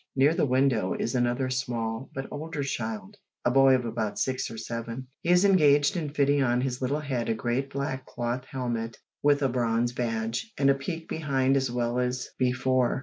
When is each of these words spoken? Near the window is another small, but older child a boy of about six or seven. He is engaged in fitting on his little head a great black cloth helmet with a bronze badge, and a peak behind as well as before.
Near 0.15 0.33
the 0.33 0.47
window 0.47 0.95
is 0.95 1.13
another 1.13 1.51
small, 1.51 2.09
but 2.15 2.25
older 2.31 2.63
child 2.63 3.17
a 3.45 3.51
boy 3.51 3.75
of 3.75 3.85
about 3.85 4.17
six 4.17 4.49
or 4.49 4.57
seven. 4.57 5.05
He 5.21 5.29
is 5.29 5.45
engaged 5.45 5.95
in 5.95 6.09
fitting 6.09 6.41
on 6.41 6.59
his 6.61 6.81
little 6.81 7.01
head 7.01 7.29
a 7.29 7.35
great 7.35 7.69
black 7.69 8.07
cloth 8.07 8.45
helmet 8.45 8.97
with 9.21 9.43
a 9.43 9.49
bronze 9.49 9.91
badge, 9.93 10.53
and 10.57 10.71
a 10.71 10.73
peak 10.73 11.07
behind 11.07 11.55
as 11.55 11.69
well 11.69 11.99
as 11.99 12.29
before. 12.39 12.99